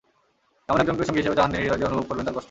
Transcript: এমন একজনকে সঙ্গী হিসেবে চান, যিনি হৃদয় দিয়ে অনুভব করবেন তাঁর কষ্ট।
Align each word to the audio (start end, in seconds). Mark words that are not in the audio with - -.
এমন 0.69 0.79
একজনকে 0.81 1.07
সঙ্গী 1.07 1.19
হিসেবে 1.21 1.37
চান, 1.39 1.47
যিনি 1.53 1.63
হৃদয় 1.63 1.79
দিয়ে 1.79 1.87
অনুভব 1.89 2.05
করবেন 2.07 2.25
তাঁর 2.25 2.33
কষ্ট। 2.35 2.39